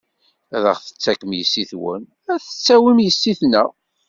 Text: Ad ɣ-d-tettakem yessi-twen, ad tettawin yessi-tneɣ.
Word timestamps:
Ad 0.55 0.63
ɣ-d-tettakem 0.75 1.31
yessi-twen, 1.35 2.03
ad 2.33 2.41
tettawin 2.41 2.97
yessi-tneɣ. 3.05 3.69